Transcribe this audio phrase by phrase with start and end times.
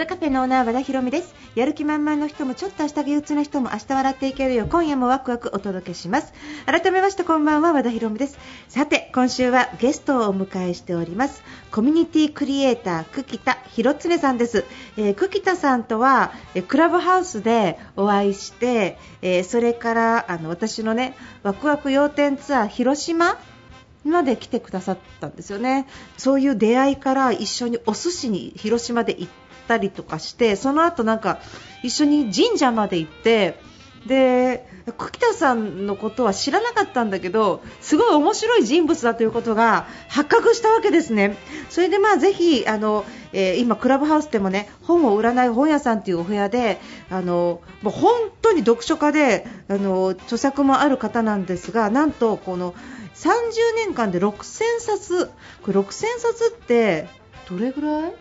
[0.00, 1.34] 和田カフェのオーナー和田博美です。
[1.54, 4.66] やる気満々の人もちょっと明日憂鬱な人も明日笑っていけるよ。
[4.66, 6.32] 今夜もワクワクお届けします。
[6.64, 8.38] 改めましてこんばんは和田博美です。
[8.68, 11.42] さて今週はゲストをお迎えしております。
[11.70, 14.64] コミュニティクリエイター久喜田博常さんです、
[14.96, 23.36] えー、久喜田さんとはえクラブハウスでお会いして、えーそれからあの私のねワクワク要点ツアー広島
[24.04, 25.86] まで来てくださったんですよね、
[26.16, 29.32] そういう出会いから一緒にお寿司に広島で行っ
[29.70, 31.38] たりとかして、その後なんか
[31.84, 33.60] 一緒に神社まで行って、
[34.06, 41.36] で久喜田さんのことは知らなかったんだけど、すごい面白い人物だということが発覚したわけですね、
[41.68, 52.74] それでまあぜひあの、えー今、クラブハウスでもね本を売らない本屋さんというお部屋であのもう本当に読書家であの著作もある方なんですが、なんとこの
[53.14, 53.36] 30
[53.76, 55.30] 年間で6000冊。
[55.62, 57.06] これ6000冊って
[57.50, 58.12] どれぐらい？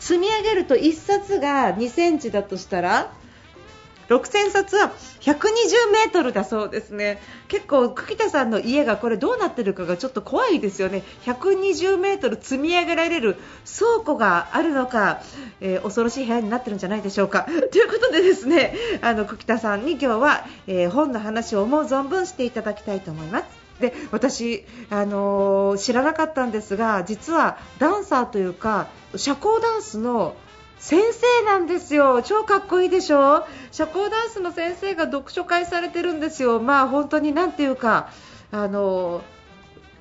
[0.00, 3.12] 積み上げると1冊が2センチだとしたら
[4.08, 7.20] 6000冊は120メートルだそうですね。
[7.46, 11.04] 結構久喜田さんの家がこれどうなってるかがちょっと怖いですよね。
[11.26, 13.36] 120メートル積み上げられる
[13.78, 15.20] 倉庫があるのか、
[15.60, 17.46] えー恐ろしい部屋になってるんじゃないでしょうか。
[17.70, 23.44] ということでですねあの久喜田さんに今日は、えー本の話を思う存分していただきたいと思います。
[23.78, 30.36] で私、あのー知らなかったんですが実はダンサーというか社交ダンスの
[30.78, 33.44] 先生なんですよ、超かっこいいでしょ？
[33.70, 38.10] 社交ダンスの先生が読書会されてるんですよ、まあ本当になんていうか、
[38.50, 39.22] あの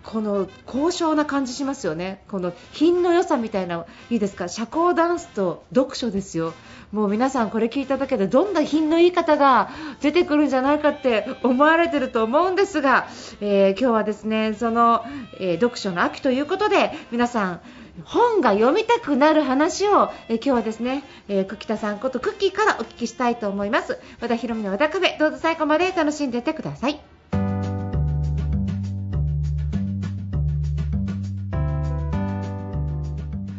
[0.04, 6.54] この高尚な感じしますよね、この品の良さみたいな、いいですか、社交ダンスと読書ですよ、
[6.94, 9.70] もう皆さんこれ聞いただけでどんな品のいい方が
[10.00, 13.08] 出てくるんじゃないかって思われてると思うんですが、
[13.42, 15.04] えー今日はですねその、
[15.42, 17.62] えー読書の秋ということで皆さん
[18.06, 24.00] 本が読みたくなる話を、えー今日はですね、えー、久喜田さんことクッキーからお聞きしたいと思います。
[24.22, 27.00] 和田博美の和田カフェどうぞ最後まで楽しんでいってください。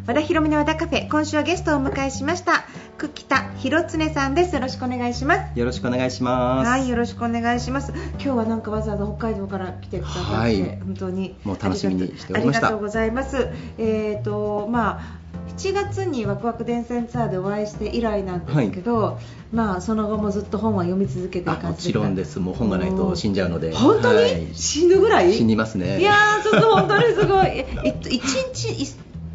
[0.07, 2.65] 和田博美の和田カフェ今週はゲストをお迎えしました。
[3.01, 6.69] 久喜田博常さんですよろしくお願いしますよろしくお願いします。
[6.69, 7.95] はい、よろしくお願いします。
[7.95, 13.49] 今日はなんかわざわざ北海道から来てくださって、はい本当にもう楽しみにしておりましたありがとうございます。
[13.79, 15.19] えっ、とまあ
[15.57, 19.19] 7月にワクワク電線ツアーでお会いして以来なんですけど、
[19.51, 22.39] まあその後もずっと本は読み続けてるあもちろんです。
[22.39, 23.73] もう本がないと死んじゃうので。
[23.73, 25.33] 本当に、はい死ぬぐらい？
[25.33, 26.01] 死にますね。
[26.01, 27.47] いやーちょっと本当にすごい。
[27.47, 28.87] ええっと一日い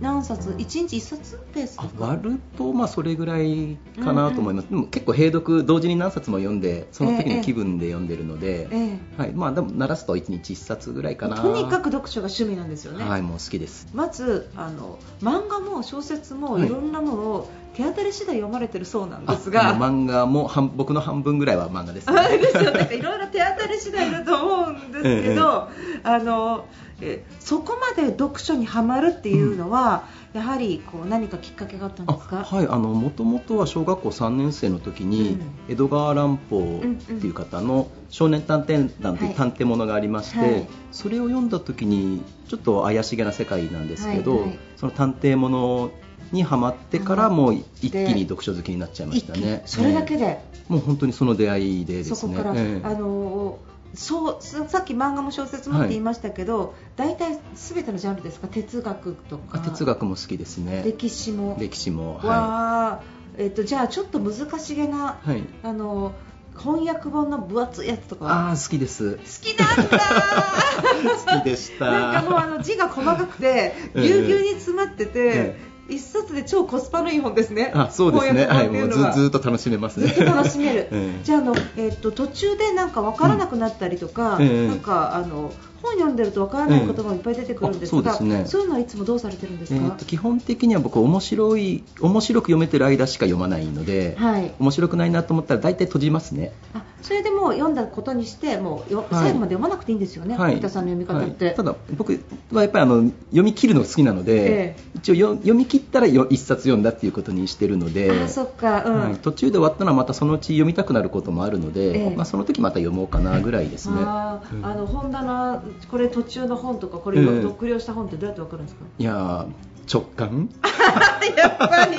[0.01, 0.55] 何冊？
[0.57, 1.83] 一日一冊ペースですか？
[1.99, 4.69] あ割るとまあそれぐらいかなと思います。
[4.69, 11.37] でも結構並読同時に何冊も読んでその時の気分で読んでるので、えはいまあでも鳴らすと一日一冊ぐらいかな。
[11.41, 13.03] とにかく読書が趣味なんですよね。
[13.03, 13.87] はいもう好きです。
[13.93, 22.15] まずあの漫画も小説もはいいろんなものを手当たり次第読まれてるそうなんですあが、漫画も半僕の半分ぐらいは漫画です、ね。
[22.39, 25.67] ですよなんかいろいろ手当たり次第だと思うんですけど、
[26.03, 26.65] あの
[27.01, 32.43] えそこまで読書にはまるっていうのは、やはりこう何かきっかけがあったんあですか？
[32.43, 35.41] はいあの元々は小学校3年生の時に、うん。
[35.69, 40.67] 江戸川乱歩っていう方の「少年探偵団」という探偵ものがありまして、はい。
[40.91, 44.59] それを読んだ時にちょっと怪しげな世界なんですけど、はいはい。
[44.77, 45.91] その探偵もの
[46.31, 49.61] にはまってからもう一気でに読書好きになっちゃいましたね。
[49.65, 52.15] それだけで、ええもう本当にその出会いでですね。
[52.15, 52.87] そこから、ええ。
[52.87, 53.59] あの
[53.95, 58.47] そうささっき漫画も小説もって言いましたけど、大体すべてのジャンルですか？
[58.47, 59.57] 哲学とか。
[59.57, 60.83] あ哲学も好きですね。
[60.85, 61.57] 歴史も。
[61.59, 63.01] 歴史もはわあ、
[63.37, 66.13] えっとじゃあちょっと難しげな、い、はい、あの
[66.57, 69.15] 翻訳本の分厚いやつとかああ好きです。
[69.17, 69.99] 好きなんだ。
[71.35, 71.91] 好きでした。
[71.91, 73.45] なんかもうあの字が細かくて
[73.93, 74.01] ええ。
[74.01, 77.71] ぎゅうぎゅうに詰まってて、え一冊で超コスパのいい本ですね。
[77.75, 78.45] あそうですね。
[78.45, 78.63] 翻は。
[78.63, 80.07] いもうずずーっと楽しめますね。
[80.07, 81.23] ずっと楽しめる、 ええ。
[81.23, 84.67] じゃああの、えっと途中でなんか分からなくなったりとか、うんええ。
[84.67, 85.53] なんかあの
[85.85, 88.45] 本読んでると分からない言葉もいっぱい出てくるんですが、ええあそうですね。
[88.47, 94.53] そういうのはいつもどうされてるんですか、えーと基本的には僕面白い面白く読めてる間しか読まないので、はい。
[94.59, 96.51] 面白くないなと思ったら大体閉じますね。
[96.73, 99.07] あそれでもう読んだことにしてもうよ、はい。
[99.11, 100.51] 最後まで読まなくていいんですよね、はい。
[100.53, 101.55] 藤田さんの読み方って、はい。
[101.55, 102.19] ただ僕
[102.51, 108.83] はやっぱりあの読み切るの好きなので、え一応よ読み切ったらよ一冊読んだっていうことにしてるのであそっか。
[108.85, 112.15] うん、はい、途中で終わったのはまたそのうち読みたくなることもあるので、ええ。
[112.15, 113.97] まあ、その時また読もうかなぐらいですね。
[113.99, 114.57] あー。
[114.57, 119.47] うんあの本棚これ途中の本とかこれええ読了した本ってどうやってわかるんですか、いやー
[119.91, 120.49] 直感。
[121.37, 121.97] やっぱり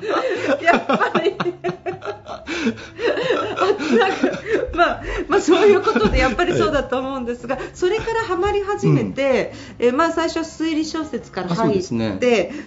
[0.62, 1.34] やっぱり。
[3.58, 4.38] あなんか
[4.74, 12.18] まあまあそういうことでやっぱりそうだと思うんですがそれからハマり始めて、えまあ最初は推理小説から入ってですね。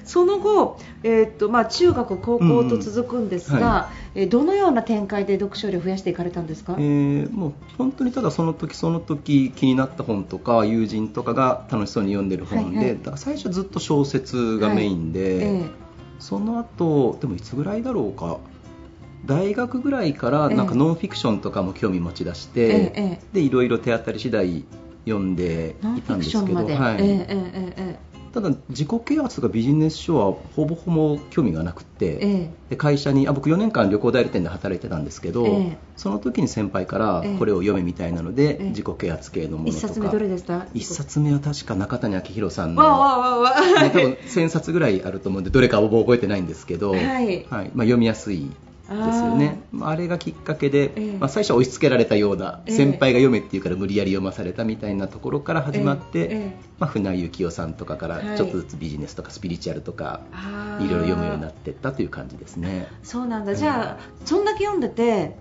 [0.05, 12.99] その後、えーっとまあ、中学、高校と続くんですが、うんはえーどのような展開で読書量を増やしていかれたんですか、えーもう本当にただその時その時気になった本とか友人とかが楽しそうに読んでる本で、はいはい。
[13.15, 15.69] 最初ずっと小説がメインで、え
[16.19, 18.39] その後でもいつぐらいだろうか？
[19.25, 20.55] 大学ぐらいからええ。
[20.55, 24.65] なんかノンフィクションとかも興味持ち出して、えええでいろいろ手当たり次第
[25.05, 26.97] 読んでいたんですけどはい。
[27.01, 27.99] ええええええ
[28.33, 32.49] ただ自己啓発とかビジネス書はほぼほぼ興味がなくて、ええ。
[32.69, 35.77] で会社にあ僕4年間旅行代理店で働いてたんですけど、ええ。
[35.97, 37.37] その時に先輩からええ。
[37.37, 38.69] これを読めみたいなので、ええ。
[38.69, 39.77] 自己啓発系のものとか。
[39.77, 40.67] 一冊目どれでした？
[40.73, 43.83] 一冊目は確か中谷昭弘さんのわあわあわあわあ。
[43.83, 47.45] ね多分1000冊ぐらいあると思うんでどれかは覚えてないんですけど、はい。
[47.49, 48.51] まあ、読みやすい
[48.89, 49.61] ですよね。
[49.71, 51.17] まああれがきっかけで、ええ。
[51.17, 52.75] まあ、最初は押し付けられたような、ええ。
[52.75, 56.25] 先輩が読めっていうから無理やり読まされたみたいなところから始まって、ええ。
[56.25, 58.27] ええまあ、船井幸雄さんとかかはい。
[58.27, 60.85] らちょっとずつビジネスとかスピリチュアルとかあー。
[60.85, 62.87] いろいろ読むようになっていったという感じですね。
[63.03, 63.55] そうなんだ。
[63.55, 65.35] じゃあそんだけ読んでて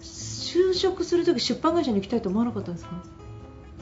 [0.00, 3.19] 就職するとき出版会社に行きたいと思わなかったんですか、あ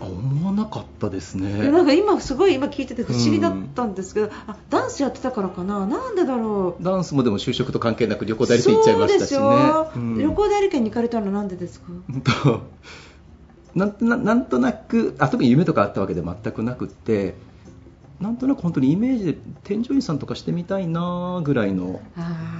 [0.06, 1.70] 思わなかったですね。
[1.70, 5.86] なんか今すごい今聞いてて不思議だったんですけど、あダンスやってたからかな。
[5.86, 6.82] なんでだろう。
[6.82, 9.36] ダンスもでも就職と関係なく旅行代理店行っちゃいましたしね。
[9.38, 10.18] そうん。
[10.18, 11.92] 旅行代理店に行かれたのはなんでですか？
[13.74, 17.34] なんとななんとなくあ特に夢とかあったわけで全くなくって
[18.20, 22.00] なんとなく本当にイメージで添乗員さんとかしてみたいなぐらいの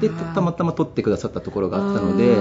[0.01, 2.37] でたたまたま撮ってくださったところがあったので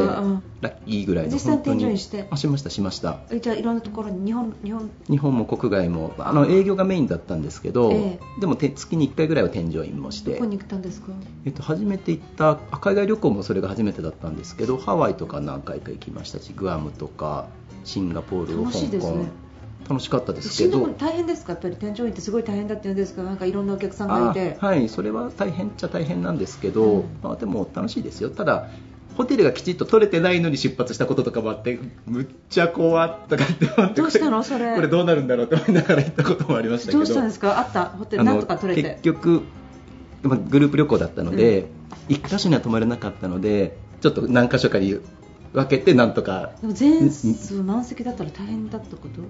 [0.61, 1.79] ラッキーぐらいの実際本当に。
[1.79, 2.27] 添乗員して。
[2.29, 3.19] あしましたしました。
[3.31, 4.89] えじゃあいろんなところに日本日本。
[5.09, 10.33] 日本も国外もあの営業がメインだったんですけど、えでもて月に1回ぐらいは添乗員もして。
[10.33, 11.11] どこに行ったんですか？
[11.45, 17.47] えっと、初めて行ったあ海外旅行もそれが初めてだったんですけどハワイとか何回か行きましたしグアムとか
[17.83, 19.25] シンガポール香港
[19.89, 20.81] 楽しかったですけど。
[20.81, 21.53] く大変ですか？
[21.53, 24.57] やっぱり添乗員ってすごい大変だって言うんですけどなんかいろんなお客さんがいて。
[24.59, 24.89] あはい。
[24.89, 27.03] それは大変っちゃ大変なんですけど、うん。
[27.23, 28.29] まあ、でも楽しいですよ。
[28.29, 28.69] ただ
[29.15, 34.43] ホテルがきちっと取れてないのに出発したこととかもあってむっちゃ怖っとかって思ってどうしたの？
[34.43, 34.75] それ。
[34.75, 36.99] これどうなるんだろうと思いながら行ったこともありましたけど。
[36.99, 37.57] どうしたんですか？
[37.57, 37.85] あった？
[37.85, 38.89] ホテルなんとか取れて。
[38.89, 39.41] 結局、
[40.21, 41.65] まあグループ旅行だったので、
[42.09, 44.99] 一箇所には泊まれなかったのでちょっと何箇所かに
[45.53, 46.51] 分けてなんとか。
[46.61, 49.21] でも全数満席だったら大変だったこと？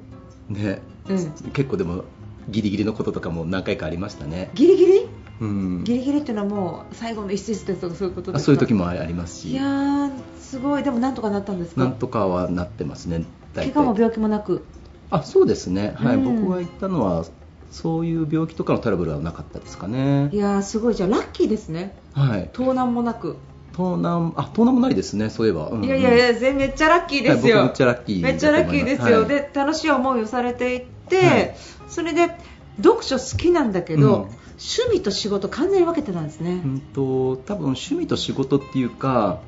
[0.53, 2.03] ね、うん結構でも
[2.49, 5.09] ギリギリのこととかも何回かありましたね、ギリギリ？
[5.39, 8.43] うん、ギリギリっていうのはもう最後の一節ですとかそういうことですか？
[8.43, 9.51] あそういう時もありますし。
[9.51, 10.83] いやーすごい。
[10.83, 11.81] でもなんとかなったんですか？
[11.81, 14.65] なんとかはなってますね怪我も病気もなく？
[15.09, 16.41] あそうですね、はいうん。
[16.41, 17.25] 僕が行ったのは
[17.69, 20.29] そういう病気とかのトラブルはなかったですかね。
[20.31, 20.95] いやーすごい。
[20.95, 21.95] じゃあラッキーですね。
[22.13, 22.49] はい。
[22.53, 23.35] 盗難もなく、
[23.77, 25.85] 盗難あ盗難もないですねそういえば、うんうん。
[25.85, 29.27] いやいやいや全めっちゃラッキーですよ、はい僕めっちゃラッキーめっちゃラッキーですよ、だと思い。
[29.27, 31.55] で楽しい思いをされていって、はい。
[31.87, 32.35] それで
[32.77, 34.29] 読書好きなんだけど、うん。
[34.59, 39.39] 趣味と仕事完全に分けてたんですね、うんと多分趣味と仕事っていうか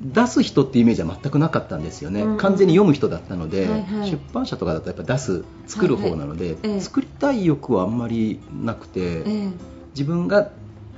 [0.00, 2.36] 出す人っていうイメージは全くなかったんですよね、うんうん。
[2.38, 4.10] 完全に読む人だったので、はいはい。
[4.10, 6.70] 出版社とかだとやっぱ出す作る方なので、はいはい。
[6.72, 6.80] ええ。
[6.80, 9.48] 作りたい欲はあんまりなくて、ええ。
[9.92, 10.50] 自分が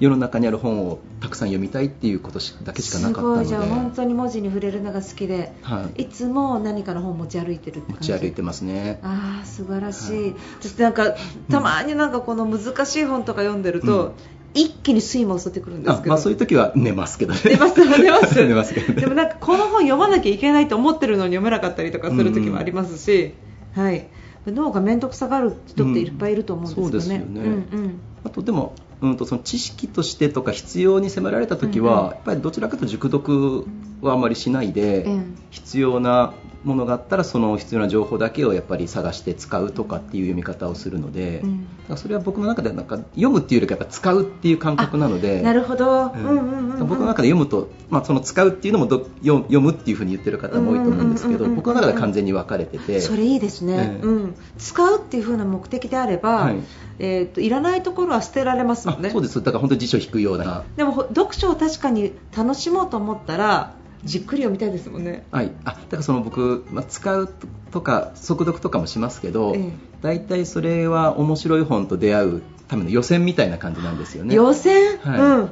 [0.03, 3.45] 世の中にある本をたくさん読みたいっていうことしだけしかなかったので。
[3.47, 3.65] すごい。
[3.65, 6.03] じゃあ本当に文字に触れるのが好きで、はい。
[6.03, 8.33] いつも何かの本を持ち歩いてるって持ち歩い。
[8.33, 11.15] てますねああ素晴らしい、はいそしてなんか
[11.51, 14.13] たまになんかこの難しい本とか読んでると、うん。
[14.55, 16.13] 一気に睡魔を襲ってくるんですけど。
[16.13, 17.41] あまあ、そういう時は寝ますけどね。
[17.45, 19.01] 出ます出ます 寝ますけどね。
[19.03, 23.35] でもなんかこの本読まなきゃいけないと思ってるのに読めなかったりとかする時もありますし、
[23.77, 24.09] はい。
[24.49, 27.25] 脳が面倒くさがる人っていっぱいいると思うんですよね。
[27.27, 27.65] うんそうですよね。
[27.73, 28.01] うんうん。
[28.25, 33.67] あとでも、うん、とその知識としてとか必要に迫られた時は、やっぱりどちらかというと熟読
[34.01, 35.37] はあまりしないで、うん。
[35.51, 36.33] 必要な
[36.65, 41.61] ものがあったらその必要な情報だけをやっぱり探して使うとかっていう読み方をするので、うん。
[41.61, 46.13] だからそれは僕の中ではなんか読むっていうよりかやっぱ使うっていう感覚なのでなるほど、うん。
[46.15, 46.87] うんうんうんうん。
[46.87, 53.01] 僕の中で読むと、まあ、その使うっていうのもど読読むっていうふうに言ってる方も多いと思うんですけど僕の中では完全に分かれてて。
[53.01, 54.07] それいいですね、ええ。
[54.07, 56.57] うん、使うっていう風な目的であれば、はい。
[56.99, 59.09] えー、といらないところは捨てられますもんね。
[59.09, 59.43] あそうです。
[59.43, 60.65] だから本当に辞書引くような。
[60.77, 65.25] でもほ読書を確かに楽しもうと思ったらじっくり読みたいですもんね。
[65.31, 67.33] はい、あだからその僕、まあ、使う
[67.71, 69.73] とか速読とかもしますけど、ええ。
[70.03, 74.35] 大体それは面白い本と出会うための予選みたいな感じなんですよね。
[74.35, 75.21] 予選、はい。
[75.21, 75.51] うん。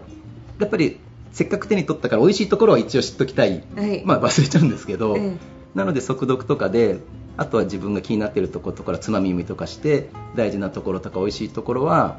[0.58, 0.98] やっぱり
[1.32, 4.02] せっかく手に取ったから美味しいところは一応知っときたい、はい。
[4.04, 5.60] まあ、忘れちゃうんですけど、ええ。
[5.74, 6.98] なので速読とかで
[7.36, 12.18] あとは自分が気になっているところとかつまみ読みとかして大事なところとか美味しいところは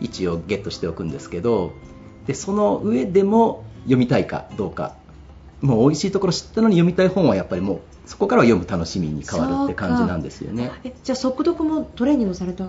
[0.00, 1.72] 一応ゲットしておくんですけど
[2.26, 4.96] でその上でも読みたいかどうか
[5.62, 10.72] もう美味しいところ知ったのに読みたい本はやっぱりもうそこからは読む楽しみに変わるって感じなんですよね。
[10.84, 12.64] えじゃあ速読もトレーニングされた？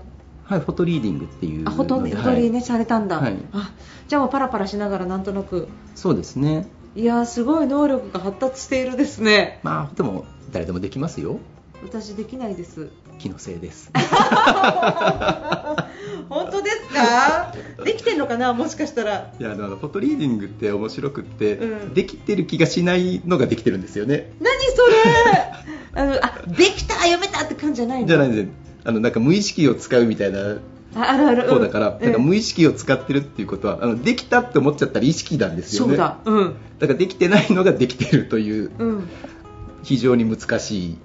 [0.46, 3.36] はいフォトリーディングっていうあフォトリーね、はいされたんだ、はい。
[3.52, 3.74] あ
[4.08, 5.68] じゃあもうパラパラしながらなんとなく。
[5.96, 6.68] そうですね。
[6.96, 9.60] いやーすごい能力が発達しているですね。
[9.64, 11.40] まあでも誰でもできますよ。
[11.84, 13.92] 私できないです気のせいです。
[16.30, 17.54] 本当ですか？
[17.84, 18.54] できてんのかな？
[18.54, 19.34] もしかしたら。
[19.40, 21.94] いやあのフォトリーディングって面白くって、うん。
[21.94, 24.32] できてる気がしないのができてるんですよね。
[24.40, 24.94] 何それ？
[25.96, 28.08] あのあできた読めたって感じじゃないの？
[28.08, 28.48] じゃないんです。
[28.86, 30.58] あのなんか無意識を使うみたいな
[30.96, 31.44] ああるある。
[31.50, 35.90] 方だから、うんだから無意識を使ってるっていうことはあのできたって思っちゃったら意識なんですよね。
[35.90, 36.18] そうだ。
[36.26, 36.56] うん。
[36.80, 39.08] だからできてないのができてるといううん。
[39.84, 40.98] 非常に難しい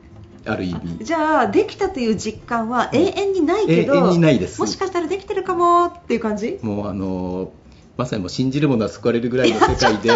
[0.49, 1.05] ある意味。
[1.05, 4.61] じゃあできたという実感は永遠にないけど、永遠にないです。
[4.61, 6.59] もしかしたらできてるかもっていう感じ？
[6.63, 7.53] もうあの
[7.97, 10.11] まさにもう信じるものは救われるぐらいの世界で。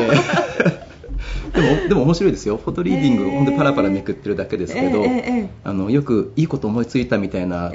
[1.53, 2.57] でもでも面白いですよ。
[2.57, 3.31] フォトリーディング、えー。
[3.31, 7.71] ほんでパラパラめくってるだけですけど、ええええあのよくいいこと思いついたみたいな、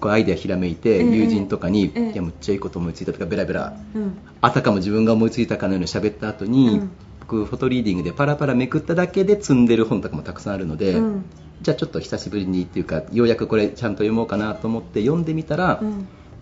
[0.00, 4.18] こうアイデアひらめいて、ええ友人とかに、ええいやむっちゃいいこと思いついたとかベラベラえうん。
[4.40, 6.90] あたかも自分が思いついたかのように喋った後に、うん。
[7.20, 11.24] 僕フォトリーディングでパラパラめくっただけで積んでる本とかもたくさんあるので、うん
[11.62, 15.84] じゃあちょっと久しぶりにっていうかようやくこれちゃんと読もうかなと思って読んでみたら、う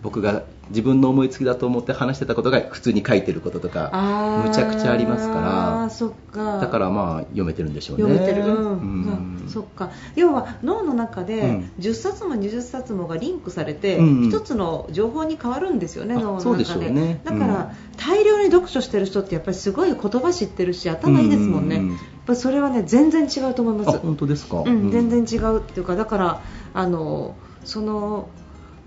[0.01, 6.43] 僕が自分の思いつきだと思って話してたことが普通に書いてることとかむちゃくちゃありますかあーそっか。
[6.43, 8.03] らだからまあ読めてるんでしょうね。
[8.03, 8.71] 読めてる、うん。
[8.71, 9.91] うんそっか。
[10.15, 11.71] 要は脳の中でうん。
[11.79, 16.65] 10冊も20冊もがリンクされて、うん一つの情報に変わるんですよね、あ脳の中で。
[16.65, 17.19] そうでね。
[17.23, 17.67] だから、うん。
[17.97, 21.95] 大量に読書してる人ってやっぱりすごい言葉知ってるし頭いいですもんね、うんうんうん。
[21.95, 23.97] やっぱりそれはね全然違うと思います。
[23.97, 26.41] あ本当ですか、うん、全然違うっていうかだから
[26.73, 28.29] あのその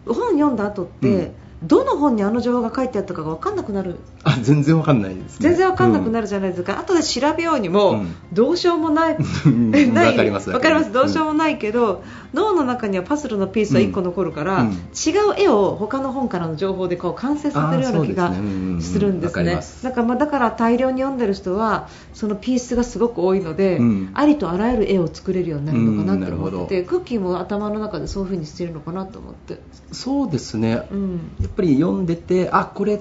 [0.06, 1.32] 本読んだ後って、
[1.64, 3.97] どの本にあの情報が書いてあったかが分かんなくなる。
[4.25, 5.49] あ全然わかんないですね。
[5.49, 8.14] 全然分かんなくなる、るじゃないですか、後で調べようにも、うん。
[8.33, 9.71] どうしようもないうん。
[9.92, 10.07] ない。
[10.07, 10.50] わかります。
[10.50, 10.92] わかります。
[10.92, 14.69] どうしようももないけど、脳の中にはパズルのピースは1個残るから、うん。
[14.69, 18.33] うん違う絵を他の本からの情報でこう完成させるような気が
[18.81, 19.61] するんですね。
[19.83, 24.11] だからまあだから大量に読んでる人はそのピースがすごく多いので、うん。
[24.14, 29.59] ありとあらゆる絵を作れるようになるのかなって思ってて、クッキーも頭の中でそういう風にしてるのかなと思って、
[29.92, 30.87] そうですね。
[30.90, 31.21] うん、
[31.54, 33.00] ぱり読んでてあこれ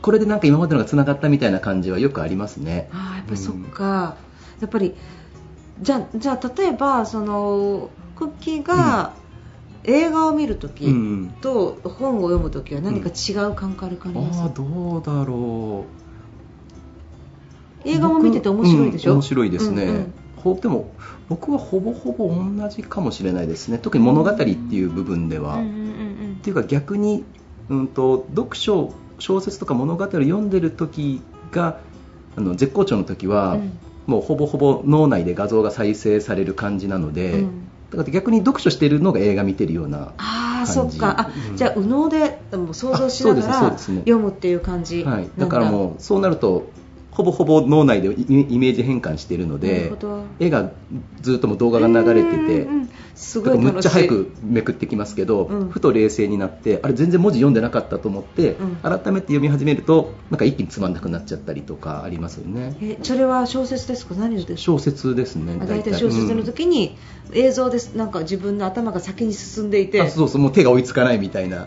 [0.00, 2.88] これでなんか今までのがつながったみたいな感じはよくありますね。
[2.92, 4.16] あーやっぱりそっか、
[4.60, 4.94] やっぱり
[5.82, 9.12] じゃあじゃあ例えばそのクッキーが
[9.84, 11.34] 映画を見るとき、うん。
[11.40, 15.86] と本を読むときは何か違う感覚あります、ああどうだろ
[17.84, 17.88] う。
[17.88, 20.12] 映画も見てて面白いでしょ、うん面白いですね、うんうん。
[20.36, 20.92] ほでも
[21.28, 23.78] 僕はほぼほぼ同じかもしれないですね。
[23.78, 26.36] 特に物語っていう部分では、うんうんうん。
[26.38, 27.24] っていうか逆に、
[27.70, 31.80] うん、と読書小説とか物語を読んでる時が
[32.36, 33.78] あの絶好調の時は、うん。
[34.06, 37.68] もうほぼほぼ脳内で画像が再生される感じなので、うん。
[37.90, 40.96] だから逆に読書してるのが映画見てるようなああそ感じ。
[40.96, 41.56] っかあ、うん。
[41.56, 43.88] じゃあ右脳でもう想像しながらですそうです。
[43.92, 46.70] ね読むっていう感じはい、だからもうそうなると
[47.18, 49.92] ほぼほぼ脳内でイイメージ変換しているので
[50.38, 50.70] 絵が
[51.20, 52.68] ずっともう動画が流れてて
[53.16, 55.68] すごいむっちゃ早くめくってきますけど、うん。
[55.68, 58.76] ふと冷静になってあれ全然文字読んでなかったと思って、うん。
[58.76, 62.76] 改めて読み始めるとなんか一気につまんなくなっちゃったりとかありますよね。
[62.80, 64.14] えそれは小説ですか？
[64.14, 64.46] 何です？
[64.46, 65.94] か小説ですねあ大体。
[65.94, 66.96] 小説の時に
[67.32, 67.96] 映像です。
[67.96, 70.00] なんか自分の頭が先に進んでいて。
[70.00, 71.66] あそうそうもう手が追いつかないみたいな。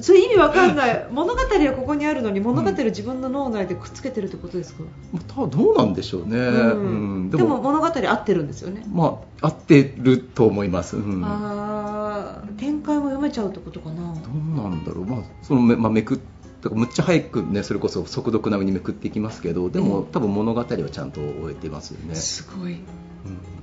[0.00, 1.06] それ意味わかんない。
[1.10, 4.84] 物語はここにあるのに物語を自分の脳内でくっつけてるってことですか、
[5.28, 6.80] たどうなんでしょうね、うん。
[6.80, 7.30] うん。
[7.30, 11.22] でも物語合ってるんですよね、まあ合ってると思います、うん。
[11.24, 14.14] あー展開も読めちゃうってことかな。
[14.14, 16.18] どうなんだろう、まあそのめまあ、めくっ
[16.62, 22.74] だからむっちゃ早くねそれこそ速読並みにめくっていきますけどでも、うん多分物語はちゃんと終えてますよね、すごい。
[22.74, 22.80] うん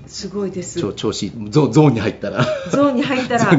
[0.07, 0.79] すごいです。
[0.79, 2.43] 調調子ゾゾーンに入ったら。
[2.71, 3.51] ゾーンに入ったら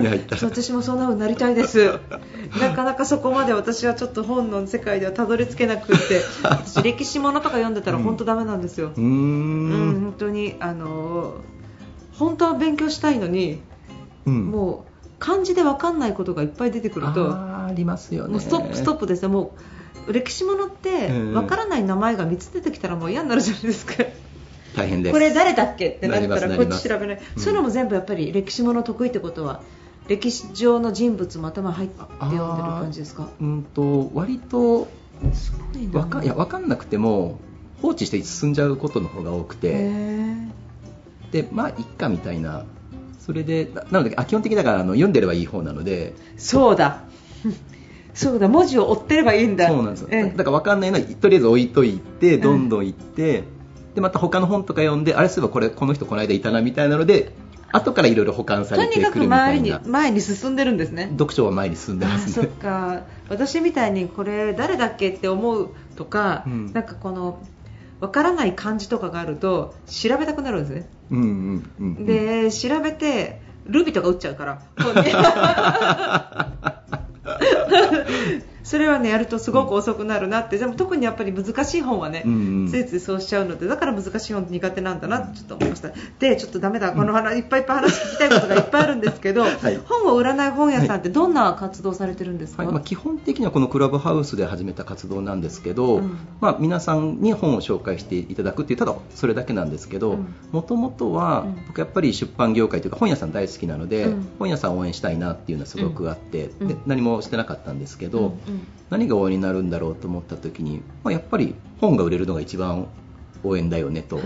[0.42, 1.98] 私もそんな風になりたいです。
[2.60, 11.60] なかなかそこまで私はちょっと本の世界ではたどり着けなくって私歴史ものとか読んでたら本当ダメなんですよ、うーうんん本当にあのー
[12.20, 13.62] 本当は勉強したいのに、
[14.26, 14.50] うん。
[14.50, 18.32] もう漢字で分かんないことがいっぱい出てくるとありますよね。
[18.32, 19.54] もうストップストップですねも
[20.06, 21.32] う歴史ものってうん。
[21.32, 23.94] 分からない名前が3つ出てきたらもう嫌になるじゃないですか
[24.80, 25.12] 大変です。
[25.12, 27.42] これ誰だっけってなったらこっち調べない、うん。
[27.42, 29.62] そういうのも全部やっぱり歴史もの得意ってことは
[30.08, 33.28] 歴史上の人物も頭入って読んでる感じですか？
[33.40, 34.88] うんと割と
[35.92, 37.38] わかいや分かんなくても
[37.82, 39.68] 放置して進んじゃうことの方が多くて。
[39.72, 40.34] へ
[41.30, 42.64] でまあいっかみたいな。
[43.20, 46.14] それでななのであ基本的にだからあの読んでればいい方なので。
[46.36, 47.04] そうだ。
[48.12, 48.48] そうだ。
[48.48, 49.68] 文字を追ってればいいんだ。
[49.68, 50.34] そうなんですよ、ええ。
[50.36, 53.44] だから分かんないのはとりあえず置いといてどんどん行って、
[53.94, 57.32] でまた他の本とか読んであれそういえばこれこの人この間いたなみたいなので
[57.72, 61.08] 後からいろいろ保管さとにかくれてくるみた周りにいな前に進んでるんですね。
[61.12, 63.02] 読書は前に進んであーそっますねか。
[63.28, 66.72] 私みたいにこれ誰だっけって思うとか、うん。
[66.72, 67.40] なんかこの
[68.00, 72.06] わからない漢字とかがあると調べたくなるんですね、うんうんうんうん。
[72.06, 74.62] で調べてルビとか打っちゃうから
[78.70, 80.56] それはねやるとすごく遅くなるなって。
[80.56, 82.22] でも特にやっぱり難しい本はね、
[82.70, 83.66] ついついそうしちゃうので。
[83.66, 85.90] だから難しい本苦手なんだなってちょっと思いました。
[86.20, 89.76] でちょっとダメだこの話いっぱいいっぱい話聞きたいことがいっぱいあるんですけど、はい。
[89.88, 92.72] 本を売らない本屋さんってどんな活動されてるんですか、はい。
[92.72, 96.16] まあ、基本的にはこのクラブハウスで始めた活動なんですけど、うん。
[96.40, 100.34] まあ、皆さんに本を紹介していただくっていうただそれだけなんですけどうん。
[100.52, 101.66] もともとはうん。
[101.66, 104.28] 僕やっぱり出版業界というか本屋さん大好きなので、うん。
[104.38, 106.68] 本屋さんを応援したいなっていうのはすごくあって、うん。
[106.68, 108.24] で何もしてなかったんですけど、うん。
[108.26, 108.59] うん
[108.90, 112.88] 何が応援になるんだろうと思った時に、まあ、やっぱり本が売れるのが一番
[113.42, 114.24] 応援だよねと、はい。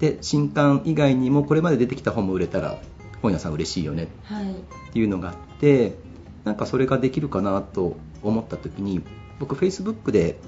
[0.00, 2.78] で新刊以外にもこれまで出てきた本も売れたら
[3.22, 4.08] 本屋さん嬉しいよね。
[4.24, 4.52] はい。
[4.52, 4.54] っ
[4.92, 5.94] ていうのがあって
[6.44, 9.02] なんかそれができるかなと思った時に
[9.38, 10.38] 僕 Facebook で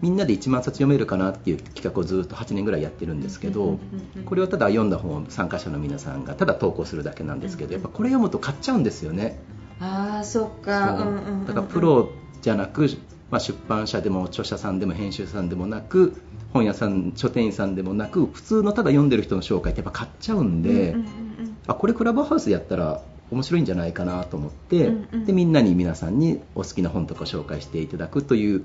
[0.00, 3.78] みんなで1万冊読めるかなっていう企画をずっと8年ぐらいやってるんですけど
[4.26, 9.40] これはただ読んだ本を参加者の皆さんがただ投稿するだけなんですけどやっぱこれ読むと買っちゃうんですよね。
[9.80, 11.06] ああそっか。
[11.46, 12.10] だからプロ
[12.42, 12.88] じゃなく、
[13.30, 16.20] まあ、出版社でも著者さんでも編集者さんでもなく
[16.52, 21.24] 本屋さん書店員さんでもなく普通のただ読んでる人の紹介ってやっぱ買っちゃうんで、うんうんうん
[21.66, 25.24] あこれクラブハウスでやったら面白いんじゃないかなと思って、うんうん。
[25.24, 28.64] でみんなに皆さんにお好きな本とか紹介していただくという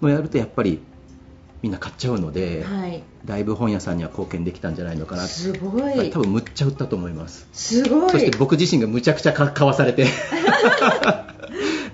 [0.00, 0.80] のをやるとやっぱり
[1.62, 3.02] みんな買っちゃうので、うんはい。
[3.24, 5.22] だいぶ本屋さんには貢献できたんじゃないのかな。
[5.26, 6.10] すごい。
[6.10, 7.48] 多分むっちゃ売ったと思います。
[7.52, 8.10] すごい。
[8.10, 10.06] そして僕自身がむちゃくちゃか買わされて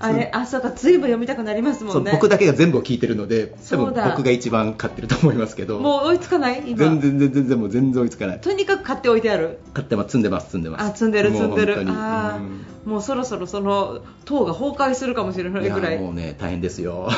[0.02, 2.10] あれあそうか随分読みたくなりますもんね。
[2.12, 5.78] 僕だけが全部を聞いてるので多分僕が一番買ってると思いますけど。
[5.78, 6.62] もう追いつかない？
[6.66, 6.78] 今。
[6.78, 12.40] 全然全然全然もう全然追いつかないとにかく買っておいてある買ってます積んでます積んでますあ積んでる積んでるあうんあ
[12.84, 17.08] もうそろそろその塔が崩壊するかもしれないぐらいもうね大変ですよ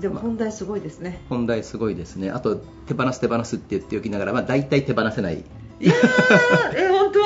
[0.00, 5.44] でも本題すごいですね本題すごいですねあと手放す手放すって言っておきながら、まあ、大体手放せない
[5.80, 7.20] いやーえ本当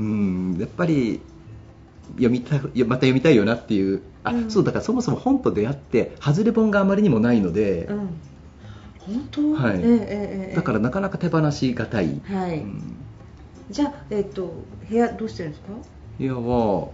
[0.00, 1.20] うんやっぱり
[2.12, 4.02] 読みたまた読みたいよなっていう。
[4.24, 4.50] あ、うん。
[4.50, 7.96] そうだからそもそも本と出会って外れ本があまりにもないので、うん。
[8.98, 9.52] 本当？
[9.52, 9.78] はい。
[9.78, 9.86] ええええ
[10.50, 10.56] ええ。
[10.56, 12.96] だからなかなか手放しがたい、はい、うん。
[13.70, 14.52] じゃあえっ、と
[14.88, 15.68] 部屋どうしてるんですか？
[16.18, 16.88] 部屋は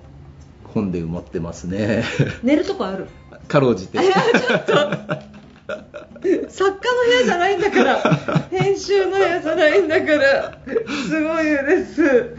[0.72, 2.04] 本で埋まってますね。
[2.42, 3.06] 寝るとこある？
[3.48, 3.98] かろうじて。
[3.98, 5.34] いやちょっと。
[6.48, 8.00] 作家の部屋じゃないんだから。
[8.50, 10.58] 編集の部屋じゃないんだから。
[11.08, 12.36] すごいです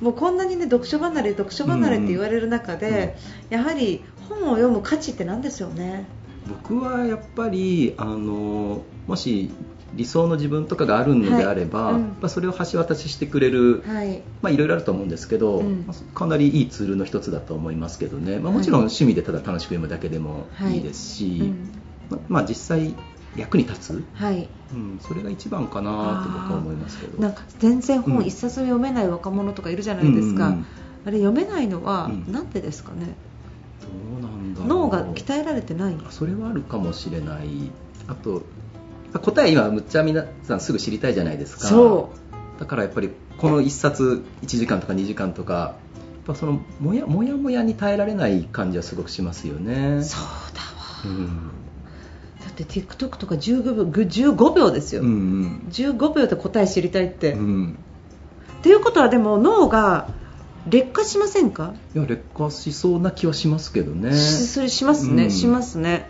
[0.00, 3.16] もうこんなにね読書離れ読書離れって言われる中で、
[3.50, 6.06] やはり本を読む価値って何ですよね？
[6.48, 9.50] 僕はやっぱりあのもし
[9.94, 12.00] 理想の自分とかがあるのであれば、はいうん。
[12.00, 14.22] まあそれを橋渡ししてくれる、はい。
[14.42, 21.70] まあ、いろいろあると思うんですけど、うんまあかなりいいツールの一つだと思いますけどね、まあ、もちろん趣味でただ楽しく読むだけでもいいですし、うん。
[22.10, 22.94] ままあ、実際
[23.36, 24.48] 役に立つ、はい。
[24.72, 27.22] うん、それが一番かなと僕は思いますけど。
[27.22, 28.02] なんか全然うん。
[28.04, 30.66] 本一冊も読めない若者とかいるじゃないですか、うんうんうん。
[31.06, 32.32] あれ読めないのはうん。
[32.32, 33.14] なんでですかね、
[33.82, 35.96] どうなんだ脳が鍛えられてない？
[36.10, 37.70] それはあるかもしれない。
[38.08, 38.42] あと
[39.22, 41.66] 答え今むっちゃ皆さんすぐ知りたいじゃないですか。
[41.66, 42.10] そ
[42.58, 45.74] だからやっぱりこの1冊1時間とか2時間とかやっ
[46.26, 49.98] ぱそのもやもやもやに耐えられない感じはすごくしますよね。
[49.98, 50.20] うそう
[50.54, 51.04] だわ。
[51.04, 51.50] うん
[52.48, 57.78] だって TikTok とか15秒ぐ15秒ですよ、うん15秒で答え知りたいって、っうん。
[58.62, 60.08] ていうことはでも脳が
[60.66, 65.30] 劣化しませんか、いや劣化しそうな気はしますけどね、しそれしますね、うん。
[65.30, 66.08] しますね。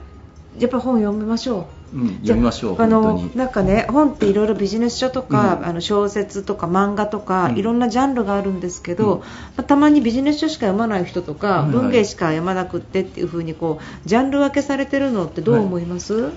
[0.60, 3.36] やっぱり本読みましょううん、読みましょうあの本当に。
[3.36, 5.66] なんかね本っていろいろビジネス書とか、うん。
[5.66, 7.56] あの小説とか漫画とか、うん。
[7.56, 9.20] いろんなジャンルがあるんですけど、うん。
[9.20, 9.26] ま
[9.58, 11.70] あたまにビジネス書しか読まない人とか、はいはい。
[11.72, 16.32] 文芸しか読まなくってっていう風にこうジャンル分けされてるのってどう思います、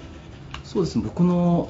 [0.64, 1.04] そうですね。
[1.06, 1.70] 僕の、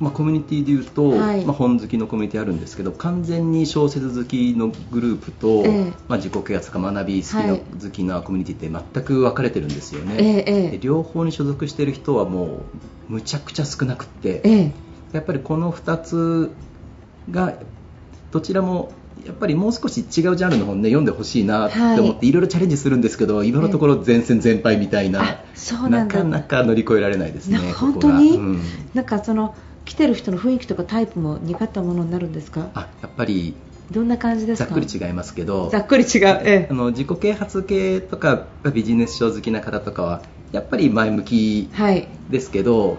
[0.00, 1.44] まあ、コミュニティでいうと、はい。
[1.44, 5.84] まあ、本好きのコミュニティあるんですけど完全に小説好きのグループと、ええ。
[6.08, 7.62] まあ、自己啓発とか学び好きの、はい。
[7.82, 10.70] 好きなコミュニティって全く分かれてるんですよね、ええええ。
[10.72, 12.64] で両方に所属してる人はも
[13.08, 14.72] うむちゃくちゃ少なくって、ええ。
[15.12, 16.50] やっぱりこの2つ
[17.30, 17.54] が
[18.30, 18.92] どちらも
[19.26, 28.30] やっぱりもう少し違うジャンルの本ね読んでほしいなって思って、い、ろいろチャレンジするんですけど今のところ全戦全敗みたいな、あそうなかなか乗り越えられないですね本当に？
[28.30, 28.62] うん。
[28.94, 29.54] なんかその
[29.90, 32.70] 来てる人の雰囲気とかタイプも似合ったものになるんですか？
[32.74, 33.56] あやっぱり
[33.90, 34.68] どんな感じですか？
[34.68, 35.68] ざっくり違いますけど。
[35.68, 40.22] ざっくり違う、えあの自己啓発系とかビジネス書好きな方とかは
[40.52, 42.08] やっぱり前向きえはい。
[42.28, 42.98] ですけど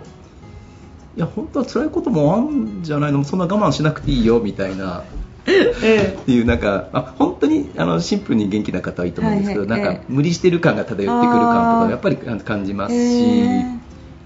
[1.16, 3.24] いや本当は辛いこともあるんじゃないの？
[3.24, 5.06] そんな我慢しなくていいよみたいな。
[5.48, 9.88] えっていうなんかあ本当にあのシンプルに元気な方はいいと思うんですけど、なんはい。
[9.88, 10.06] はいええ。
[10.08, 13.24] か無理してる感が漂ってくる感とかやっぱり感じますえし、
[13.62, 13.66] え。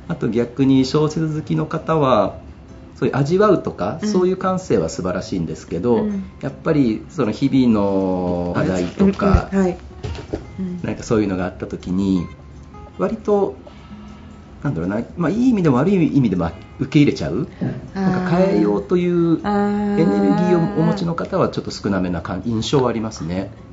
[0.08, 2.44] あと逆に小説好きの方は
[2.96, 4.10] そういう味わうとか、うん。
[4.10, 6.32] そういう感性は素晴らしいんですけど、うん。
[6.42, 9.78] やっぱりその日々の課題とか、はい。
[10.60, 10.82] うん。
[10.82, 12.26] なんかそういうのがあった時に
[12.98, 13.58] 割と
[14.66, 17.50] なんだろうな、まあ、いい意味でも悪い意味でも受け入れちゃう
[17.94, 23.65] なんか変えようというエネルギーをお持ちの方はちょっと少なめな感印象はありますね。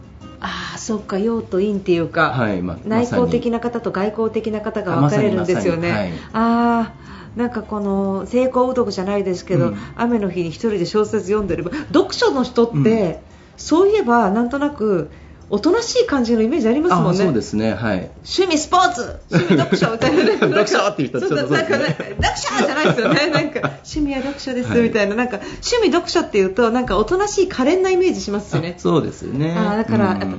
[0.43, 9.77] ああそうか陽と陰っていうか、はいま内向的なな方と外向的な方が分かれるんですよね、あまさにまああなんかこの成功うどくじゃないですけど、うん。
[9.97, 13.21] 雨の日に一人で小説読んでれば読書の人って、
[13.57, 15.11] そういえばなんとなく
[15.53, 17.11] おとなしい感じのイメージありますもんね。
[17.11, 17.75] あそうですね。
[17.75, 18.11] はい。
[18.25, 19.21] 趣味スポーツ。
[19.31, 23.27] 趣味読書みたいな読書っていう人そうちょっとなんかね読書じゃないですよね。
[23.29, 24.81] なんか 趣味は読書ですはい。
[24.81, 28.77] みたいな、なんか趣味読書っていうとなんかおとなしい可憐なイメージしますよね。
[28.79, 29.55] あそうですよね。
[29.55, 30.21] あーだから、うん。
[30.21, 30.37] やっぱ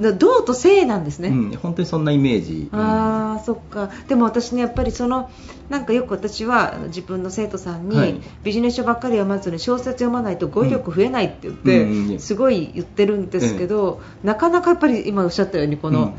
[0.00, 2.80] 道と性なんですね、うん、本当にそんなイメージ、うん。
[2.80, 3.90] あーそっか。
[4.08, 5.30] でも私ねやっぱりその
[5.68, 8.20] なんかよく私は自分の生徒さんに、はい。
[8.44, 16.16] ビジネス書ばっかり読まずに小説読まないと語彙力増えないって言って、うんうんすごい言ってるんですけど、なかなかやっぱり今おっしゃったようにこの、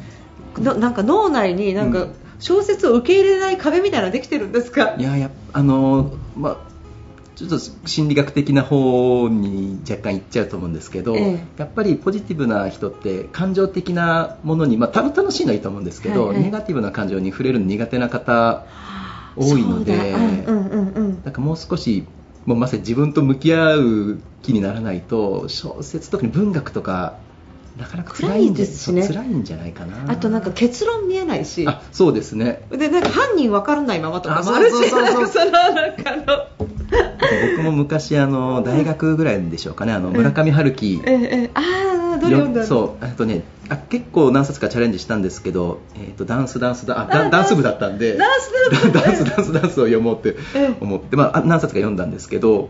[0.58, 2.16] のなんか脳内になんかうん。
[2.40, 6.58] 小説を受け入れない壁みたいなのできてるんですか、いややあのまあ
[7.38, 11.40] ちょっと心理学的な方に若干いっちゃうと思うんですけど、ええ。
[11.58, 16.44] やっぱりポジティブな人って感情的なものに、まあ、た楽しいのはいいと思うんですけど、はいはい。
[16.46, 18.66] ネガティブな感情に触れるの苦手な方
[19.36, 20.18] 多いのでそうだ。
[20.18, 21.24] うんうんうんうん。
[21.24, 22.08] なんかもう少し
[22.48, 27.18] もうまさに自分と向き合う気にならないと小説特に文学とか
[27.78, 29.08] なかなか辛いですしね。
[29.08, 30.12] 辛いんじゃないかな。
[30.12, 31.66] あとなんか結論見えないし。
[31.68, 32.64] あそうですね。
[32.72, 36.24] でなんか犯人分からないままとかもあるしあそうそうそう そのなんかの。
[37.58, 39.94] 僕も昔あの大学ぐらいでしょうかね。
[39.94, 41.02] あの村上春樹。
[41.06, 41.50] ええええ。
[41.54, 42.66] ああどれ読んだの？
[42.68, 43.06] そう。
[43.06, 48.18] あとねあ結構何冊かチャレンジしたんですけど、えー、とダンスダンスダンあダンス部だったんで。
[48.18, 50.76] ダンスダンス ダンスダンスダンスを読もうってええ。
[50.82, 52.70] 思って、まあ、あ何冊か読んだんですけど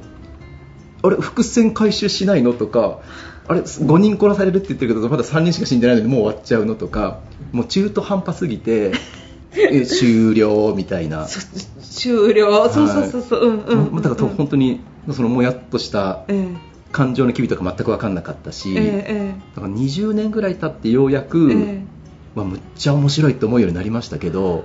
[1.04, 2.54] あれ伏線回収しないの？
[2.54, 3.00] とか
[3.48, 8.92] あれ5人殺されるって言ってるけどまだ3人しか死んでないのにもう終わっちゃうのとかもう中途半端すぎて
[9.56, 11.28] え終了みたいな。
[11.28, 11.40] そ
[11.82, 12.70] 終了。
[12.70, 14.02] そうそうそうそう、うんうん。
[14.02, 14.82] だから本当に
[15.12, 16.48] そのもやっとしたえ
[16.92, 21.98] 感情の機微とか全く分かんなかったし、えええだから20年ぐらい経ってようやく、ええ。
[22.36, 24.64] まあ、むっちゃ面白いって思うようになりましたけど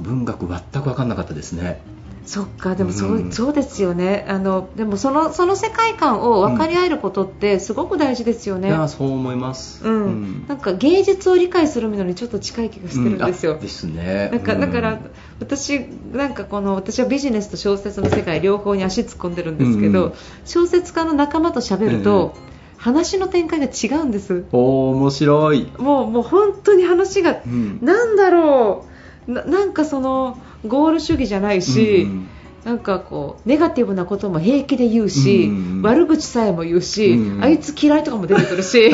[0.00, 1.80] 文学全く分かんなかったですね
[2.24, 3.32] そっかでもそう,、うん。
[3.32, 4.24] そうですよね。
[4.28, 9.84] あのでもそのその世界観を分かり合えることってすごく大事ですよね、いやそう思います。
[9.84, 10.04] うん。
[10.04, 10.44] うん。
[10.48, 14.30] なんか芸術を理解するのにちょっと近い気がしてるんですよ、ですね。
[14.32, 14.60] なんかうん。
[14.60, 14.98] だから
[15.40, 15.80] 私
[16.12, 20.12] なんかこの私はビジネスと小説の世界両方に足突っ込んでるんですけど、うん。
[20.44, 22.36] 小説家の仲間と喋ると、
[22.76, 24.46] 話の展開が違うんです。
[24.52, 27.78] おー面白い、もうもう本当に話が、うん。
[27.82, 28.91] なんだろう
[29.26, 32.28] ななんかそのゴール主義じゃないし、うん
[32.64, 38.88] なんかこうネガティブなことも平気で言うし、うん悪口さえも言うし、うんあいつ嫌いとかも出てくるし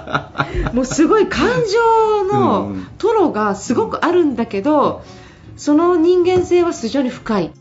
[0.72, 5.02] もうすごい感情のうんトロがすごくあるんだけど、
[5.58, 7.52] その人間性は非常に深い。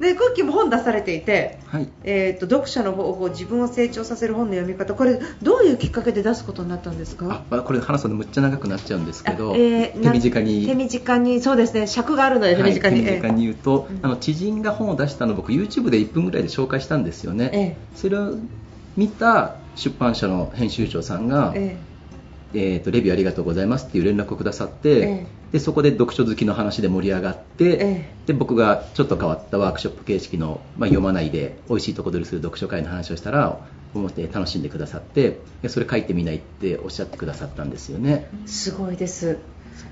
[0.00, 1.88] でクッキーも本出されていて、はい。
[2.02, 7.26] えー、と読者の方法自分を成長させる本の読み方これどういうきっかけで出すことになったんですか？
[7.26, 10.66] あまあこれ話すのむっちゃ長くなっちゃうんですけど、あえー手短に。
[10.66, 14.00] 手短にそうですね尺があるので手短に、はい、手短に言うと、うん。
[14.02, 17.76] あの知人が本を出したのを僕 YouTube で1分ぐらいで紹介したんですよね、ええ。
[17.94, 18.34] それを
[18.96, 21.76] 見た出版社の編集長さんが、え
[22.54, 25.26] えーとレビューありがとうございますっていう連絡をくださって、ええ。
[25.52, 28.14] でそこで読書好きの話で盛り上がって、ええ。
[28.26, 33.60] で僕がちょっと変わったワークショップ形式の、まあ、読まないで美味しいとこ取りする読書会の話をしたら
[33.94, 38.28] 思って楽しんでくださってでそれ書いてみないっておっしゃってくださったんですよね。
[38.44, 39.38] えすごいです。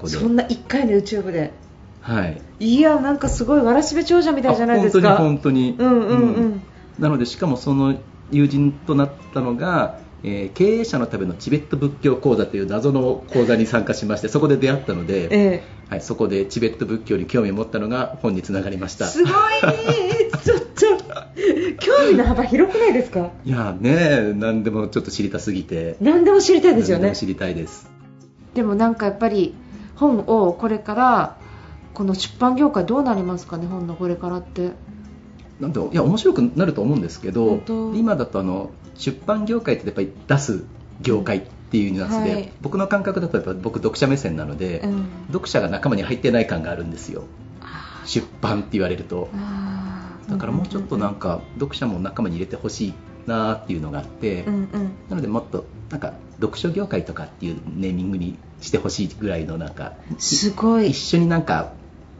[0.04, 1.52] そんな1回の YouTube で。
[2.00, 2.40] はい。
[2.58, 5.14] いやなんかすごいわらしべ長者みたいじゃないですか。
[5.14, 6.34] あ本当に本当に、うんうん。
[6.34, 6.62] うん。
[6.98, 7.96] なのでしかもその
[8.30, 19.06] 友人となったのが、えー経営者のためのチベット仏教講座という謎の講座に参加しましてそこで出会ったので、えはい、そこでチベット仏教に興味を持ったのが本につながりました。
[19.06, 19.32] えすごい。
[20.42, 20.60] ちょっ
[20.98, 21.04] と
[21.80, 23.30] 興味の幅広くないですか？
[23.44, 25.96] いやね何でもちょっと知りたすぎて。
[26.00, 27.02] 何でも知りたいですよね。
[27.04, 27.90] 何でも知りたいです。
[28.54, 29.54] でもなんかやっぱり
[29.96, 31.36] 本をこれから
[31.94, 34.70] この出版業界どうなりますかね本のこれからって。
[35.60, 37.60] なんいや面白くなると思うんですけど
[37.94, 38.70] 今だとあの
[39.02, 40.64] 出版業界ってやっぱり出す
[41.00, 42.52] 業界っていうニュアンスで、はい。
[42.60, 45.06] 僕の感覚だとやっぱ僕読者目線なので、うん。
[45.28, 47.24] 読者が仲間に入ってない感があるんですよ。
[47.60, 49.28] あ出版って言われると。
[50.28, 52.94] だからもうちょっとなんか読者も仲間に入れてほしい
[53.26, 54.92] なっていうのがあって、うんうん。
[55.08, 60.90] なのでもっとなんか読書業界とかっていうネーミングにしてほしいぐらいのなんかすごい。
[60.90, 61.72] 一緒になんか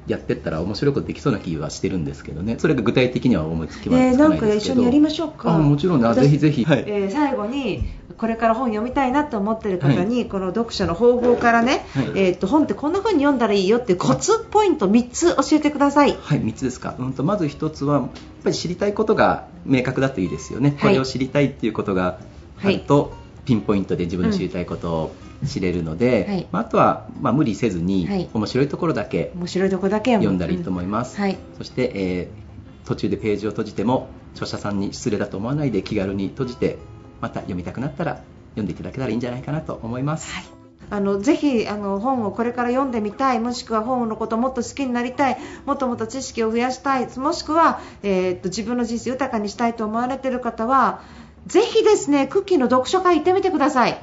[0.07, 2.57] やってったら面白いことできそうな気はしてるんですけどね。
[2.59, 5.55] それが具体的には思いつきまえー、つかなんかないですけど、一緒にやりましょうか。
[5.55, 6.85] あもちろんぜひぜひ、はい。
[6.87, 7.85] えー最後に
[8.19, 12.05] これから本読みたいなと思ってる方に、この読書の方法からね、はい。
[12.15, 16.17] えー、と本ってこんな風に読んだらいいよっていうコツポイント3つ教えてください。
[16.21, 18.09] はい、3つですか、うん、とまず1つはやっ
[18.45, 22.19] ぱり知りたいことが明確だといいですよね、これを知りたいっていうことが
[22.63, 23.13] あると、
[23.45, 25.15] ピンポイントで自分の知りたいことを
[25.47, 26.47] 知れるので、はい。
[26.53, 28.29] まあ、あとは、まあ、無理せずに、はい。
[28.33, 31.39] 面白いところだけ面白いとこだけ読んだらいいと思います、はい。
[31.59, 32.43] そして、えー
[32.85, 36.79] 途中でページを閉じても著者さんに失礼だと思わないで気軽に閉じて
[37.21, 40.45] また読みたくなったら読んでいただけたらいいんじゃないかなと思います、はい。
[40.91, 51.01] あのぜひあの本をこれから読んでみたいもしくは本のことをもっと好きになりたいもっともっと知識を増やしたいもしくは、えーっと自分の人生豊かにしたいと思われている方は
[51.47, 53.99] ぜひですねクッキーの読書会行ってみてください。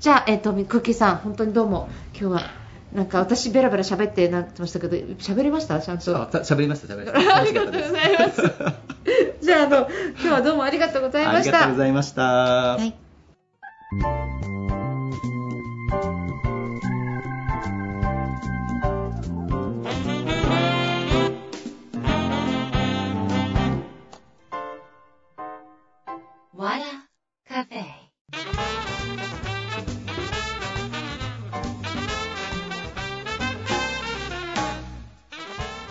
[0.00, 1.88] じゃあ、えーっとクッキーさん本当にどうも。
[2.18, 2.50] 今日は
[2.92, 5.80] なんか私ベラベラ喋ってなってましたけど喋りました？
[5.80, 6.04] ちゃんと。
[6.04, 7.36] 喋りました喋りました。
[7.36, 8.42] ありがとうございます。
[9.42, 11.50] じゃああの今日はどうもありがとうございあました。
[11.50, 12.94] りがとうございました、はい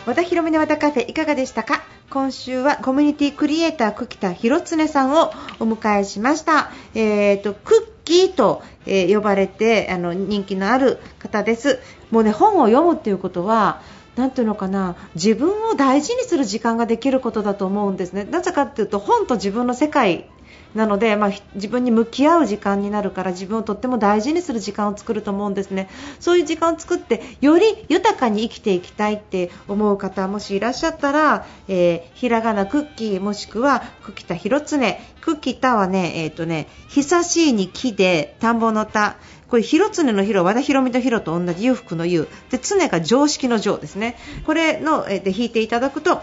[0.03, 1.83] 和田広美の和田カフェいかがでしたか？
[2.09, 11.79] 今週はコミュニティクリエイター久喜田博常さんをお迎えしました、えー、とクッキーと、えー呼ばれてあの人気のある方です。
[12.09, 13.81] もうね本を読むっていうことは
[14.15, 18.23] なんていうのかな自分を大事にする時間ができることだと思うんですね。
[18.23, 20.27] なぜかっていうと本と自分の世界
[20.75, 25.89] なので、まあ、自分に向き合う時間になるから自分をとっても大事にする時間を作ると思うんですね。
[26.19, 34.79] そういう時間を作ってより豊かに生きていきたいって思う方もしいらっしゃったら、えーひらがなクッキーもしくは久喜田広常。
[35.21, 39.17] クッキー田はねえっ、とね久しいに木で田んぼの田。
[39.49, 42.27] これ広常の広和田博美と広と同じ裕福の裕。
[42.49, 44.15] で常が常識の常ですね。
[44.45, 46.21] これの、えで引いていただくと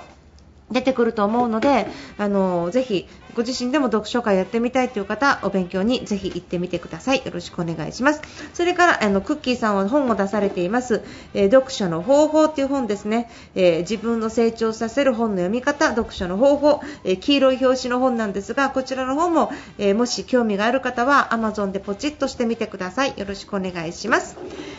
[0.71, 1.87] 出てくると思うので、
[2.19, 7.19] あのぜひご自身でも読書会やってみたいという方、お勉強にぜひ行ってみてください。
[7.25, 8.21] よろしくお願いします。
[8.53, 11.03] それからあのクッキーさんは本を出されています、
[11.35, 23.15] えー読書の方法という本ですね、えー自分の成長させる本の読み方、読書の方法、えー黄色い表紙の本なんですが、こちらの本も、えもし興味がある方は Amazon でポチッとしてみてください。
[23.17, 24.37] よろしくお願いします。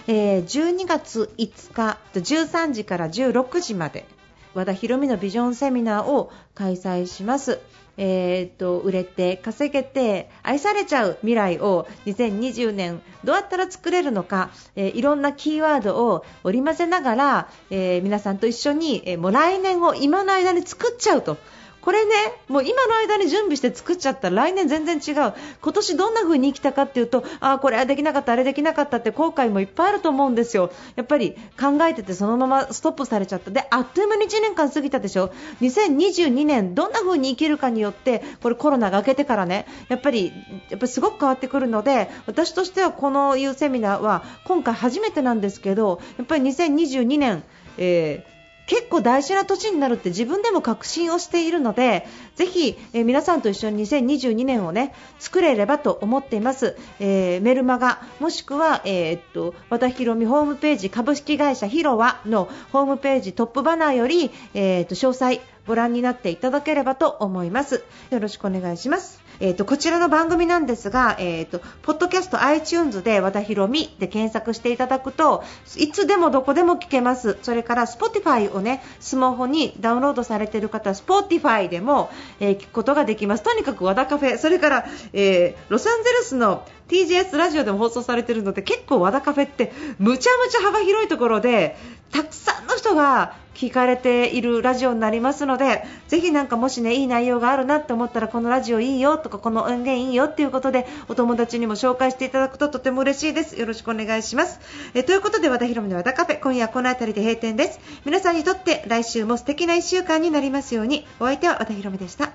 [0.07, 4.05] え12月5日13時から16時まで
[4.53, 7.59] 和田博美のビジョンセミナーを開催します。
[8.01, 21.37] えー、と売れて稼げて愛されちゃう未来を2020年どうやったら作れるのか、えーいろんなキーワードを織り交ぜながら、えー皆さんと一緒に、えもう来年を今の間に作っちゃうと。
[21.81, 22.13] これね、
[22.47, 25.33] もう今の間に準備して作っちゃったら来年全然違う。
[25.61, 30.71] 今年どんな風に生きたかっていうと、あーこれはできなかった、あれできなかったって後悔もいっぱいあると思うんですよ。
[30.95, 33.51] やっぱり考えててそのままストップされちゃった。
[33.51, 35.31] で、あっという間に1年間過ぎたでしょ。
[35.61, 40.33] 2022年どんな風に生きるかによって、これコロナが明けてからね、やっぱり、
[40.69, 47.43] やっぱすごく変わってくるので、私としてはこのいうセミナーは今回初めてなんですけど、やっぱり2022年、
[47.77, 48.38] えー
[48.69, 52.05] 結構大事な年になるって自分でも確信をしているので
[52.35, 67.83] ぜひ、えー皆さんと一緒に2022年をね作れればと思っています、えーメルマガもしくは、えーっと和田博美ホームページ株式会社ひろわのホームページトップバナーより、えっと詳細ご覧になっていただければと思います。
[68.11, 69.28] よろしくお願いします。
[69.39, 75.43] えー、とこちらの番組なんですが、えー、とポッドキャスト iTunes で和田博美で検索していただくと
[75.77, 77.37] いつでもどこでも聞けます。
[77.41, 83.43] それから Spotify をねスマホにダウンロードされている方は Spotify でも、えー聞くことができます。
[83.43, 84.37] とにかく和田カフェ。
[84.37, 91.77] それから、えーロサンゼルスの TGS ラジオでも放送されているので結構和田カフェってむちゃむちゃ幅広いところで
[92.11, 103.59] たくさんの人が聞かれているラジオになりますのでぜひなんかもしねいい内容があるなって思ったらこのラジオいいよとかこの音源いいよっていうことでお友達にも紹介していただくととても嬉しいです。
[103.59, 104.61] よろしくお願いします。
[104.93, 107.81] えということで和田ヒロの和田カフェ今夜この辺りで閉店です。
[108.05, 111.05] 皆さんにとって来週も素敵な1週間になりますように。
[111.19, 112.31] お相手は和田ヒロでした。